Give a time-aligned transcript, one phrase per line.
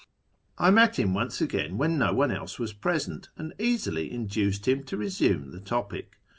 [0.57, 4.83] I met him once again when no one else was present, and easily induced him
[4.85, 6.17] to resume the topic.